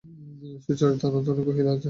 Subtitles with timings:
[0.63, 1.79] সুচরিতা আনতনেত্রে কহিল, আচ্ছা।